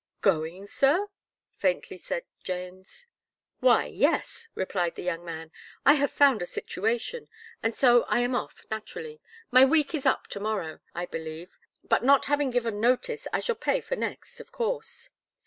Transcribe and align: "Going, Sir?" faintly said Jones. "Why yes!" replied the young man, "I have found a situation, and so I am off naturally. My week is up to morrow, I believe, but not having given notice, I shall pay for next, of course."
"Going, 0.21 0.65
Sir?" 0.65 1.09
faintly 1.59 1.99
said 1.99 2.25
Jones. 2.43 3.05
"Why 3.59 3.85
yes!" 3.85 4.47
replied 4.55 4.95
the 4.95 5.03
young 5.03 5.23
man, 5.23 5.51
"I 5.85 5.93
have 5.93 6.09
found 6.09 6.41
a 6.41 6.47
situation, 6.47 7.27
and 7.61 7.75
so 7.75 8.01
I 8.05 8.21
am 8.21 8.33
off 8.33 8.65
naturally. 8.71 9.21
My 9.51 9.63
week 9.63 9.93
is 9.93 10.07
up 10.07 10.25
to 10.29 10.39
morrow, 10.39 10.79
I 10.95 11.05
believe, 11.05 11.59
but 11.83 12.03
not 12.03 12.25
having 12.25 12.49
given 12.49 12.81
notice, 12.81 13.27
I 13.31 13.41
shall 13.41 13.53
pay 13.53 13.79
for 13.79 13.95
next, 13.95 14.39
of 14.39 14.51
course." 14.51 15.11